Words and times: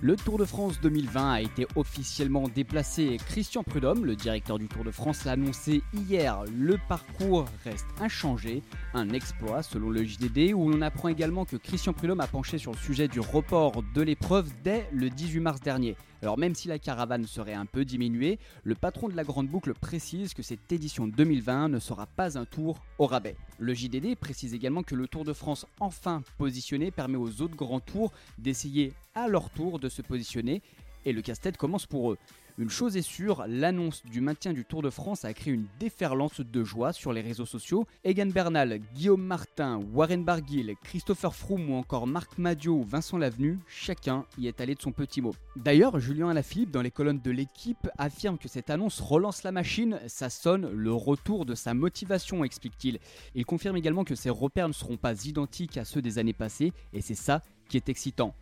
Le 0.00 0.14
Tour 0.14 0.38
de 0.38 0.44
France 0.44 0.80
2020 0.80 1.32
a 1.32 1.40
été 1.40 1.66
officiellement 1.74 2.46
déplacé. 2.48 3.16
Christian 3.26 3.64
Prudhomme, 3.64 4.04
le 4.04 4.14
directeur 4.14 4.56
du 4.56 4.68
Tour 4.68 4.84
de 4.84 4.92
France, 4.92 5.24
l'a 5.24 5.32
annoncé 5.32 5.82
hier. 5.92 6.44
Le 6.56 6.78
parcours 6.88 7.46
reste 7.64 7.88
inchangé, 8.00 8.62
un 8.94 9.08
exploit 9.10 9.64
selon 9.64 9.90
le 9.90 10.04
JDD, 10.04 10.54
où 10.54 10.70
l'on 10.70 10.82
apprend 10.82 11.08
également 11.08 11.44
que 11.44 11.56
Christian 11.56 11.94
Prudhomme 11.94 12.20
a 12.20 12.28
penché 12.28 12.58
sur 12.58 12.70
le 12.70 12.78
sujet 12.78 13.08
du 13.08 13.18
report 13.18 13.82
de 13.92 14.02
l'épreuve 14.02 14.48
dès 14.62 14.88
le 14.92 15.10
18 15.10 15.40
mars 15.40 15.60
dernier. 15.60 15.96
Alors 16.22 16.38
même 16.38 16.54
si 16.54 16.66
la 16.66 16.78
caravane 16.78 17.26
serait 17.26 17.54
un 17.54 17.66
peu 17.66 17.84
diminuée, 17.84 18.38
le 18.64 18.74
patron 18.74 19.08
de 19.08 19.14
la 19.14 19.22
Grande 19.22 19.48
Boucle 19.48 19.74
précise 19.74 20.34
que 20.34 20.42
cette 20.42 20.70
édition 20.72 21.06
2020 21.06 21.68
ne 21.68 21.78
sera 21.78 22.06
pas 22.06 22.36
un 22.36 22.44
tour 22.44 22.80
au 22.98 23.06
rabais. 23.06 23.36
Le 23.58 23.72
JDD 23.72 24.16
précise 24.16 24.52
également 24.52 24.82
que 24.82 24.96
le 24.96 25.06
Tour 25.06 25.24
de 25.24 25.32
France 25.32 25.66
enfin 25.78 26.22
positionné 26.36 26.90
permet 26.90 27.16
aux 27.16 27.40
autres 27.40 27.56
grands 27.56 27.80
tours 27.80 28.12
d'essayer 28.36 28.94
à 29.14 29.28
leur 29.28 29.50
tour 29.50 29.78
de 29.78 29.87
se 29.88 30.02
positionner 30.02 30.62
et 31.04 31.12
le 31.12 31.22
casse-tête 31.22 31.56
commence 31.56 31.86
pour 31.86 32.12
eux. 32.12 32.18
Une 32.58 32.70
chose 32.70 32.96
est 32.96 33.02
sûre, 33.02 33.44
l'annonce 33.46 34.04
du 34.04 34.20
maintien 34.20 34.52
du 34.52 34.64
Tour 34.64 34.82
de 34.82 34.90
France 34.90 35.24
a 35.24 35.32
créé 35.32 35.54
une 35.54 35.68
déferlance 35.78 36.40
de 36.40 36.64
joie 36.64 36.92
sur 36.92 37.12
les 37.12 37.20
réseaux 37.20 37.46
sociaux. 37.46 37.86
Egan 38.02 38.26
Bernal, 38.26 38.80
Guillaume 38.94 39.22
Martin, 39.22 39.80
Warren 39.92 40.24
Barguil, 40.24 40.74
Christopher 40.82 41.36
Froome 41.36 41.70
ou 41.70 41.74
encore 41.76 42.08
Marc 42.08 42.36
Madio 42.36 42.74
ou 42.74 42.82
Vincent 42.82 43.16
Lavenu, 43.16 43.60
chacun 43.68 44.26
y 44.38 44.48
est 44.48 44.60
allé 44.60 44.74
de 44.74 44.82
son 44.82 44.90
petit 44.90 45.20
mot. 45.20 45.36
D'ailleurs, 45.54 46.00
Julien 46.00 46.30
Alaphilippe, 46.30 46.72
dans 46.72 46.82
les 46.82 46.90
colonnes 46.90 47.20
de 47.20 47.30
l'équipe, 47.30 47.88
affirme 47.96 48.38
que 48.38 48.48
cette 48.48 48.70
annonce 48.70 49.00
relance 49.00 49.44
la 49.44 49.52
machine, 49.52 50.00
ça 50.08 50.28
sonne 50.28 50.68
le 50.68 50.92
retour 50.92 51.46
de 51.46 51.54
sa 51.54 51.74
motivation, 51.74 52.42
explique-t-il. 52.42 52.98
Il 53.36 53.46
confirme 53.46 53.76
également 53.76 54.02
que 54.02 54.16
ses 54.16 54.30
repères 54.30 54.66
ne 54.66 54.72
seront 54.72 54.96
pas 54.96 55.14
identiques 55.24 55.76
à 55.76 55.84
ceux 55.84 56.02
des 56.02 56.18
années 56.18 56.32
passées, 56.32 56.72
et 56.92 57.02
c'est 57.02 57.14
ça 57.14 57.40
qui 57.68 57.76
est 57.76 57.88
excitant. 57.88 58.34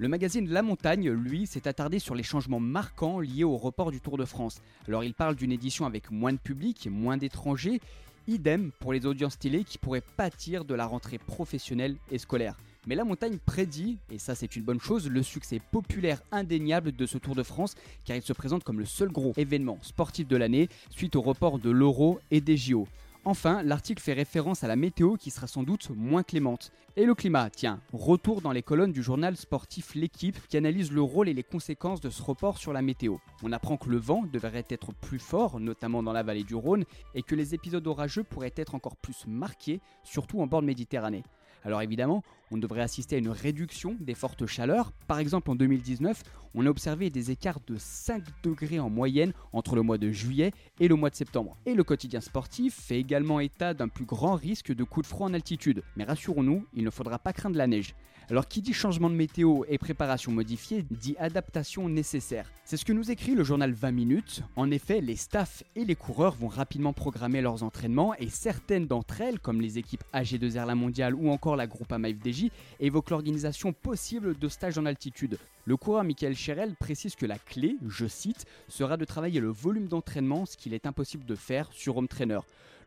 Le 0.00 0.06
magazine 0.06 0.48
La 0.48 0.62
Montagne, 0.62 1.10
lui, 1.10 1.44
s'est 1.48 1.66
attardé 1.66 1.98
sur 1.98 2.14
les 2.14 2.22
changements 2.22 2.60
marquants 2.60 3.18
liés 3.18 3.42
au 3.42 3.56
report 3.56 3.90
du 3.90 4.00
Tour 4.00 4.16
de 4.16 4.24
France. 4.24 4.62
Alors 4.86 5.02
il 5.02 5.12
parle 5.12 5.34
d'une 5.34 5.50
édition 5.50 5.86
avec 5.86 6.12
moins 6.12 6.32
de 6.32 6.38
public, 6.38 6.86
moins 6.88 7.16
d'étrangers, 7.16 7.80
idem 8.28 8.70
pour 8.78 8.92
les 8.92 9.06
audiences 9.06 9.40
télé 9.40 9.64
qui 9.64 9.76
pourraient 9.76 10.04
pâtir 10.16 10.64
de 10.64 10.76
la 10.76 10.86
rentrée 10.86 11.18
professionnelle 11.18 11.96
et 12.12 12.18
scolaire. 12.18 12.56
Mais 12.86 12.94
la 12.94 13.02
montagne 13.02 13.38
prédit, 13.44 13.98
et 14.08 14.20
ça 14.20 14.36
c'est 14.36 14.54
une 14.54 14.62
bonne 14.62 14.80
chose, 14.80 15.10
le 15.10 15.24
succès 15.24 15.60
populaire 15.72 16.22
indéniable 16.30 16.92
de 16.92 17.04
ce 17.04 17.18
Tour 17.18 17.34
de 17.34 17.42
France, 17.42 17.74
car 18.04 18.16
il 18.16 18.22
se 18.22 18.32
présente 18.32 18.62
comme 18.62 18.78
le 18.78 18.86
seul 18.86 19.08
gros 19.08 19.32
événement 19.36 19.78
sportif 19.82 20.28
de 20.28 20.36
l'année 20.36 20.68
suite 20.90 21.16
au 21.16 21.22
report 21.22 21.58
de 21.58 21.70
l'Euro 21.70 22.20
et 22.30 22.40
des 22.40 22.56
JO. 22.56 22.86
Enfin, 23.28 23.62
l'article 23.62 24.02
fait 24.02 24.14
référence 24.14 24.64
à 24.64 24.68
la 24.68 24.74
météo 24.74 25.16
qui 25.16 25.30
sera 25.30 25.46
sans 25.46 25.62
doute 25.62 25.90
moins 25.90 26.22
clémente. 26.22 26.72
Et 26.96 27.04
le 27.04 27.14
climat, 27.14 27.50
tiens, 27.50 27.82
retour 27.92 28.40
dans 28.40 28.52
les 28.52 28.62
colonnes 28.62 28.90
du 28.90 29.02
journal 29.02 29.36
sportif 29.36 29.94
L'équipe 29.94 30.38
qui 30.48 30.56
analyse 30.56 30.90
le 30.90 31.02
rôle 31.02 31.28
et 31.28 31.34
les 31.34 31.42
conséquences 31.42 32.00
de 32.00 32.08
ce 32.08 32.22
report 32.22 32.56
sur 32.56 32.72
la 32.72 32.80
météo. 32.80 33.18
On 33.42 33.52
apprend 33.52 33.76
que 33.76 33.90
le 33.90 33.98
vent 33.98 34.24
devrait 34.32 34.64
être 34.70 34.94
plus 34.94 35.18
fort, 35.18 35.60
notamment 35.60 36.02
dans 36.02 36.14
la 36.14 36.22
vallée 36.22 36.42
du 36.42 36.54
Rhône, 36.54 36.86
et 37.14 37.22
que 37.22 37.34
les 37.34 37.54
épisodes 37.54 37.86
orageux 37.86 38.24
pourraient 38.24 38.54
être 38.56 38.74
encore 38.74 38.96
plus 38.96 39.26
marqués, 39.26 39.82
surtout 40.04 40.40
en 40.40 40.46
bord 40.46 40.62
de 40.62 40.66
Méditerranée. 40.66 41.22
Alors 41.64 41.82
évidemment, 41.82 42.22
on 42.50 42.56
devrait 42.56 42.82
assister 42.82 43.16
à 43.16 43.18
une 43.18 43.28
réduction 43.28 43.96
des 44.00 44.14
fortes 44.14 44.46
chaleurs. 44.46 44.92
Par 45.06 45.18
exemple, 45.18 45.50
en 45.50 45.54
2019, 45.54 46.22
on 46.54 46.66
a 46.66 46.70
observé 46.70 47.10
des 47.10 47.30
écarts 47.30 47.60
de 47.66 47.76
5 47.76 48.22
degrés 48.42 48.80
en 48.80 48.90
moyenne 48.90 49.32
entre 49.52 49.76
le 49.76 49.82
mois 49.82 49.98
de 49.98 50.10
juillet 50.10 50.52
et 50.80 50.88
le 50.88 50.94
mois 50.94 51.10
de 51.10 51.14
septembre. 51.14 51.56
Et 51.66 51.74
le 51.74 51.84
quotidien 51.84 52.20
sportif 52.20 52.74
fait 52.74 52.98
également 52.98 53.40
état 53.40 53.74
d'un 53.74 53.88
plus 53.88 54.06
grand 54.06 54.34
risque 54.34 54.74
de 54.74 54.84
coups 54.84 55.06
de 55.06 55.10
froid 55.10 55.28
en 55.28 55.34
altitude. 55.34 55.82
Mais 55.96 56.04
rassurons-nous, 56.04 56.66
il 56.74 56.84
ne 56.84 56.90
faudra 56.90 57.18
pas 57.18 57.32
craindre 57.32 57.56
la 57.56 57.66
neige. 57.66 57.94
Alors 58.30 58.46
qui 58.46 58.60
dit 58.60 58.74
changement 58.74 59.08
de 59.08 59.14
météo 59.14 59.62
et 59.68 59.78
préparation 59.78 60.32
modifiée 60.32 60.84
dit 60.90 61.16
adaptation 61.18 61.88
nécessaire. 61.88 62.52
C'est 62.62 62.76
ce 62.76 62.84
que 62.84 62.92
nous 62.92 63.10
écrit 63.10 63.34
le 63.34 63.42
journal 63.42 63.72
20 63.72 63.90
minutes. 63.90 64.42
En 64.54 64.70
effet, 64.70 65.00
les 65.00 65.16
staffs 65.16 65.64
et 65.74 65.86
les 65.86 65.94
coureurs 65.94 66.34
vont 66.34 66.48
rapidement 66.48 66.92
programmer 66.92 67.40
leurs 67.40 67.62
entraînements 67.62 68.14
et 68.16 68.28
certaines 68.28 68.86
d'entre 68.86 69.22
elles, 69.22 69.40
comme 69.40 69.62
les 69.62 69.78
équipes 69.78 70.04
AG2R 70.12 70.66
La 70.66 70.74
Mondiale 70.74 71.14
ou 71.14 71.30
encore 71.30 71.47
la 71.56 71.66
Groupama 71.66 72.08
FDJ, 72.08 72.50
évoquent 72.80 73.10
l'organisation 73.10 73.72
possible 73.72 74.38
de 74.38 74.48
stages 74.48 74.78
en 74.78 74.86
altitude. 74.86 75.38
Le 75.64 75.76
coureur 75.76 76.04
Michael 76.04 76.36
Cherel 76.36 76.74
précise 76.76 77.14
que 77.14 77.26
la 77.26 77.38
clé, 77.38 77.76
je 77.86 78.06
cite, 78.06 78.46
sera 78.68 78.96
de 78.96 79.04
travailler 79.04 79.40
le 79.40 79.50
volume 79.50 79.88
d'entraînement, 79.88 80.46
ce 80.46 80.56
qu'il 80.56 80.74
est 80.74 80.86
impossible 80.86 81.24
de 81.24 81.34
faire 81.34 81.68
sur 81.72 81.96
Home 81.96 82.08
Trainer. 82.08 82.40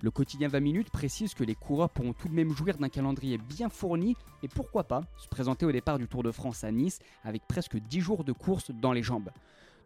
Le 0.04 0.10
quotidien 0.10 0.48
20 0.48 0.60
minutes 0.62 0.90
précise 0.90 1.36
que 1.36 1.44
les 1.44 1.54
coureurs 1.54 1.92
pourront 1.92 2.14
tout 2.14 2.28
de 2.28 2.34
même 2.34 2.56
jouir 2.56 2.78
d'un 2.78 2.90
calendrier 2.90 3.38
bien 3.38 3.70
fourni 3.70 4.16
et 4.42 4.48
pourquoi 4.48 4.84
pas 4.84 5.04
se 5.18 5.28
présenter 5.28 5.66
au 5.66 5.72
départ 5.72 6.00
du 6.00 6.08
Tour 6.08 6.24
de 6.24 6.32
France 6.32 6.64
à 6.64 6.72
Nice 6.72 6.98
avec 7.24 7.44
presque 7.48 7.78
10 7.78 8.02
jours 8.02 8.24
de 8.24 8.32
course 8.32 8.72
dans 8.72 8.94
les 8.94 9.04
jambes. 9.04 9.30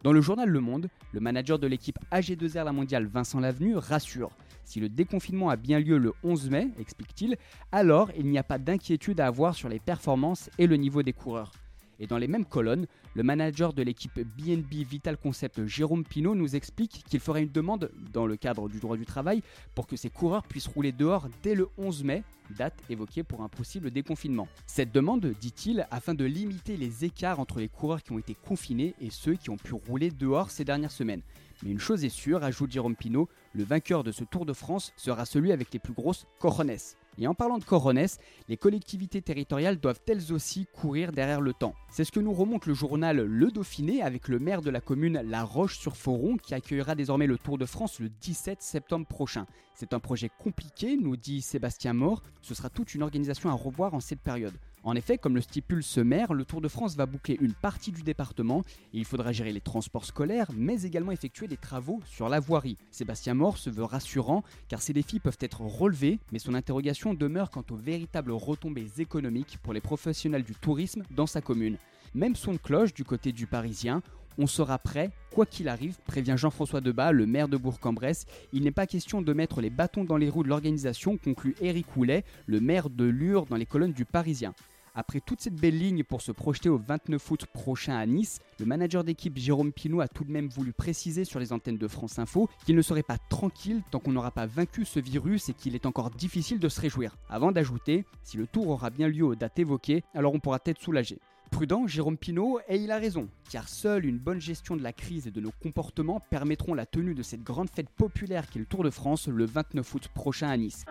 Dans 0.02 0.12
le 0.12 0.20
journal 0.20 0.48
Le 0.48 0.60
Monde, 0.60 0.88
le 1.12 1.20
manager 1.20 1.58
de 1.58 1.66
l'équipe 1.66 1.98
AG2R 2.12 2.64
La 2.64 2.72
Mondiale 2.72 3.06
Vincent 3.06 3.40
Lavenu 3.40 3.76
rassure. 3.76 4.30
Si 4.64 4.78
le 4.78 4.88
déconfinement 4.88 5.48
a 5.50 5.56
bien 5.56 5.80
lieu 5.80 5.98
le 5.98 6.12
11 6.22 6.50
mai, 6.50 6.68
explique-t-il, 6.78 7.36
alors 7.72 8.10
il 8.16 8.26
n'y 8.26 8.38
a 8.38 8.42
pas 8.42 8.58
d'inquiétude 8.58 9.20
à 9.20 9.26
avoir 9.26 9.54
sur 9.54 9.68
les 9.68 9.80
performances 9.80 10.50
et 10.58 10.66
le 10.66 10.76
niveau 10.76 11.02
des 11.02 11.12
coureurs. 11.12 11.52
Et 11.98 12.06
dans 12.06 12.18
les 12.18 12.28
mêmes 12.28 12.44
colonnes, 12.44 12.86
le 13.14 13.22
manager 13.22 13.72
de 13.72 13.82
l'équipe 13.82 14.20
BNB 14.20 14.86
Vital 14.86 15.16
Concept 15.16 15.66
Jérôme 15.66 16.04
Pinault 16.04 16.34
nous 16.34 16.56
explique 16.56 17.04
qu'il 17.08 17.20
ferait 17.20 17.42
une 17.42 17.52
demande 17.52 17.90
dans 18.12 18.26
le 18.26 18.36
cadre 18.36 18.68
du 18.68 18.80
droit 18.80 18.96
du 18.96 19.06
travail 19.06 19.42
pour 19.74 19.86
que 19.86 19.96
ses 19.96 20.10
coureurs 20.10 20.42
puissent 20.42 20.66
rouler 20.66 20.92
dehors 20.92 21.28
dès 21.42 21.54
le 21.54 21.68
11 21.78 22.04
mai, 22.04 22.22
date 22.50 22.78
évoquée 22.90 23.22
pour 23.22 23.42
un 23.42 23.48
possible 23.48 23.90
déconfinement. 23.90 24.48
Cette 24.66 24.92
demande, 24.92 25.26
dit-il, 25.40 25.86
afin 25.90 26.14
de 26.14 26.24
limiter 26.24 26.76
les 26.76 27.04
écarts 27.04 27.40
entre 27.40 27.60
les 27.60 27.68
coureurs 27.68 28.02
qui 28.02 28.12
ont 28.12 28.18
été 28.18 28.34
confinés 28.34 28.94
et 29.00 29.10
ceux 29.10 29.34
qui 29.34 29.50
ont 29.50 29.56
pu 29.56 29.74
rouler 29.74 30.10
dehors 30.10 30.50
ces 30.50 30.64
dernières 30.64 30.90
semaines. 30.90 31.22
Mais 31.62 31.70
une 31.70 31.78
chose 31.78 32.04
est 32.04 32.10
sûre, 32.10 32.44
ajoute 32.44 32.70
Jérôme 32.70 32.96
Pinault, 32.96 33.28
le 33.54 33.64
vainqueur 33.64 34.04
de 34.04 34.12
ce 34.12 34.24
Tour 34.24 34.44
de 34.44 34.52
France 34.52 34.92
sera 34.96 35.24
celui 35.24 35.52
avec 35.52 35.72
les 35.72 35.78
plus 35.78 35.94
grosses 35.94 36.26
corones. 36.38 36.76
Et 37.18 37.26
en 37.26 37.34
parlant 37.34 37.58
de 37.58 37.64
corones, 37.64 38.06
les 38.48 38.56
collectivités 38.56 39.22
territoriales 39.22 39.78
doivent 39.78 40.00
elles 40.06 40.32
aussi 40.32 40.66
courir 40.66 41.12
derrière 41.12 41.40
le 41.40 41.52
temps. 41.52 41.74
C'est 41.90 42.04
ce 42.04 42.12
que 42.12 42.20
nous 42.20 42.32
remonte 42.32 42.66
le 42.66 42.74
journal 42.74 43.16
Le 43.18 43.50
Dauphiné 43.50 44.02
avec 44.02 44.28
le 44.28 44.38
maire 44.38 44.60
de 44.60 44.70
la 44.70 44.80
commune 44.80 45.22
La 45.24 45.42
Roche-sur-Foron 45.42 46.36
qui 46.36 46.54
accueillera 46.54 46.94
désormais 46.94 47.26
le 47.26 47.38
Tour 47.38 47.58
de 47.58 47.66
France 47.66 48.00
le 48.00 48.08
17 48.08 48.60
septembre 48.60 49.06
prochain. 49.06 49.46
C'est 49.74 49.92
un 49.92 50.00
projet 50.00 50.30
compliqué, 50.38 50.96
nous 50.96 51.16
dit 51.16 51.42
Sébastien 51.42 51.92
Mort. 51.92 52.22
Ce 52.42 52.54
sera 52.54 52.70
toute 52.70 52.94
une 52.94 53.02
organisation 53.02 53.50
à 53.50 53.54
revoir 53.54 53.94
en 53.94 54.00
cette 54.00 54.20
période. 54.20 54.54
En 54.86 54.94
effet, 54.94 55.18
comme 55.18 55.34
le 55.34 55.40
stipule 55.40 55.82
ce 55.82 55.98
maire, 55.98 56.32
le 56.32 56.44
Tour 56.44 56.60
de 56.60 56.68
France 56.68 56.94
va 56.94 57.06
boucler 57.06 57.36
une 57.40 57.54
partie 57.54 57.90
du 57.90 58.04
département 58.04 58.62
et 58.94 58.98
il 58.98 59.04
faudra 59.04 59.32
gérer 59.32 59.52
les 59.52 59.60
transports 59.60 60.04
scolaires, 60.04 60.52
mais 60.54 60.82
également 60.82 61.10
effectuer 61.10 61.48
des 61.48 61.56
travaux 61.56 62.00
sur 62.06 62.28
la 62.28 62.38
voirie. 62.38 62.76
Sébastien 62.92 63.34
Mort 63.34 63.58
se 63.58 63.68
veut 63.68 63.82
rassurant 63.82 64.44
car 64.68 64.80
ces 64.80 64.92
défis 64.92 65.18
peuvent 65.18 65.38
être 65.40 65.62
relevés, 65.62 66.20
mais 66.30 66.38
son 66.38 66.54
interrogation 66.54 67.14
demeure 67.14 67.50
quant 67.50 67.64
aux 67.72 67.76
véritables 67.76 68.30
retombées 68.30 68.86
économiques 68.98 69.58
pour 69.60 69.72
les 69.72 69.80
professionnels 69.80 70.44
du 70.44 70.54
tourisme 70.54 71.02
dans 71.10 71.26
sa 71.26 71.40
commune. 71.40 71.78
Même 72.14 72.36
son 72.36 72.52
de 72.52 72.58
cloche 72.58 72.94
du 72.94 73.02
côté 73.02 73.32
du 73.32 73.48
Parisien, 73.48 74.02
on 74.38 74.46
sera 74.46 74.78
prêt, 74.78 75.10
quoi 75.32 75.46
qu'il 75.46 75.66
arrive, 75.66 75.98
prévient 76.06 76.34
Jean-François 76.36 76.80
Debat, 76.80 77.10
le 77.10 77.26
maire 77.26 77.48
de 77.48 77.56
Bourg-en-Bresse. 77.56 78.26
Il 78.52 78.62
n'est 78.62 78.70
pas 78.70 78.86
question 78.86 79.20
de 79.20 79.32
mettre 79.32 79.60
les 79.60 79.70
bâtons 79.70 80.04
dans 80.04 80.16
les 80.16 80.28
roues 80.28 80.44
de 80.44 80.48
l'organisation, 80.48 81.16
conclut 81.16 81.56
Éric 81.60 81.96
Houlet, 81.96 82.22
le 82.46 82.60
maire 82.60 82.88
de 82.88 83.04
Lure 83.04 83.46
dans 83.46 83.56
les 83.56 83.66
colonnes 83.66 83.92
du 83.92 84.04
Parisien. 84.04 84.54
Après 84.98 85.20
toute 85.20 85.42
cette 85.42 85.56
belle 85.56 85.76
ligne 85.78 86.04
pour 86.04 86.22
se 86.22 86.32
projeter 86.32 86.70
au 86.70 86.78
29 86.78 87.30
août 87.30 87.44
prochain 87.52 87.96
à 87.96 88.06
Nice, 88.06 88.40
le 88.58 88.64
manager 88.64 89.04
d'équipe 89.04 89.36
Jérôme 89.36 89.70
Pinault 89.70 90.00
a 90.00 90.08
tout 90.08 90.24
de 90.24 90.32
même 90.32 90.48
voulu 90.48 90.72
préciser 90.72 91.26
sur 91.26 91.38
les 91.38 91.52
antennes 91.52 91.76
de 91.76 91.86
France 91.86 92.18
Info 92.18 92.48
qu'il 92.64 92.76
ne 92.76 92.80
serait 92.80 93.02
pas 93.02 93.18
tranquille 93.18 93.82
tant 93.90 93.98
qu'on 93.98 94.12
n'aura 94.12 94.30
pas 94.30 94.46
vaincu 94.46 94.86
ce 94.86 94.98
virus 94.98 95.50
et 95.50 95.52
qu'il 95.52 95.74
est 95.74 95.84
encore 95.84 96.08
difficile 96.08 96.58
de 96.58 96.70
se 96.70 96.80
réjouir. 96.80 97.14
Avant 97.28 97.52
d'ajouter, 97.52 98.06
si 98.24 98.38
le 98.38 98.46
tour 98.46 98.68
aura 98.68 98.88
bien 98.88 99.06
lieu 99.06 99.26
aux 99.26 99.34
dates 99.34 99.58
évoquées, 99.58 100.02
alors 100.14 100.32
on 100.32 100.40
pourra 100.40 100.60
être 100.64 100.80
soulagé. 100.80 101.18
Prudent, 101.50 101.86
Jérôme 101.86 102.16
Pinault, 102.16 102.60
et 102.66 102.76
il 102.78 102.90
a 102.90 102.96
raison, 102.96 103.28
car 103.50 103.68
seule 103.68 104.06
une 104.06 104.18
bonne 104.18 104.40
gestion 104.40 104.76
de 104.76 104.82
la 104.82 104.94
crise 104.94 105.26
et 105.26 105.30
de 105.30 105.42
nos 105.42 105.52
comportements 105.62 106.20
permettront 106.30 106.72
la 106.72 106.86
tenue 106.86 107.14
de 107.14 107.22
cette 107.22 107.42
grande 107.42 107.68
fête 107.68 107.90
populaire 107.90 108.48
qu'est 108.48 108.60
le 108.60 108.64
Tour 108.64 108.82
de 108.82 108.90
France 108.90 109.28
le 109.28 109.44
29 109.44 109.94
août 109.94 110.08
prochain 110.14 110.48
à 110.48 110.56
Nice. 110.56 110.86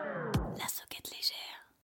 La 0.59 0.67
soquette 0.67 1.09
légère. 1.09 1.44